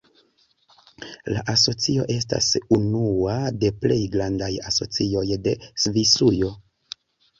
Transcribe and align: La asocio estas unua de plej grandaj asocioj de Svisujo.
La 1.33 1.43
asocio 1.51 2.07
estas 2.15 2.49
unua 2.77 3.35
de 3.65 3.71
plej 3.85 4.01
grandaj 4.17 4.51
asocioj 4.73 5.25
de 5.49 5.55
Svisujo. 5.85 6.51